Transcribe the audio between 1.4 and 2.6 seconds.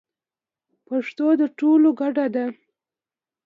ټولو ګډه ده.